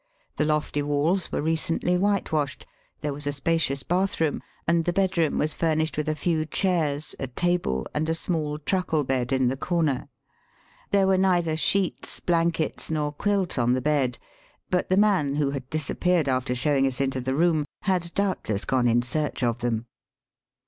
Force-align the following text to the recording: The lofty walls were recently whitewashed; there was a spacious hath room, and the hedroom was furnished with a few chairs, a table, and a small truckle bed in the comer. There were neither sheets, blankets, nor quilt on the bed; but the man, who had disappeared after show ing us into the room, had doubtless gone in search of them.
The 0.37 0.45
lofty 0.45 0.81
walls 0.81 1.31
were 1.31 1.43
recently 1.43 1.95
whitewashed; 1.95 2.65
there 3.01 3.13
was 3.13 3.27
a 3.27 3.31
spacious 3.31 3.83
hath 3.87 4.19
room, 4.19 4.41
and 4.67 4.83
the 4.83 4.93
hedroom 4.99 5.37
was 5.37 5.53
furnished 5.53 5.95
with 5.95 6.09
a 6.09 6.15
few 6.15 6.43
chairs, 6.47 7.13
a 7.19 7.27
table, 7.27 7.85
and 7.93 8.09
a 8.09 8.15
small 8.15 8.57
truckle 8.57 9.03
bed 9.03 9.31
in 9.31 9.47
the 9.47 9.55
comer. 9.57 10.07
There 10.89 11.05
were 11.05 11.19
neither 11.19 11.55
sheets, 11.55 12.19
blankets, 12.19 12.89
nor 12.89 13.11
quilt 13.11 13.59
on 13.59 13.73
the 13.73 13.79
bed; 13.81 14.17
but 14.71 14.89
the 14.89 14.97
man, 14.97 15.35
who 15.35 15.51
had 15.51 15.69
disappeared 15.69 16.27
after 16.27 16.55
show 16.55 16.75
ing 16.77 16.87
us 16.87 16.99
into 16.99 17.21
the 17.21 17.35
room, 17.35 17.67
had 17.83 18.11
doubtless 18.15 18.65
gone 18.65 18.87
in 18.87 19.03
search 19.03 19.43
of 19.43 19.59
them. 19.59 19.85